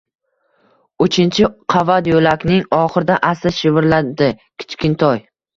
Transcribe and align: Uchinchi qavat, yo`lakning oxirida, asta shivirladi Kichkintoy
Uchinchi 1.07 1.49
qavat, 1.75 2.09
yo`lakning 2.13 2.65
oxirida, 2.79 3.21
asta 3.31 3.55
shivirladi 3.61 4.33
Kichkintoy 4.41 5.27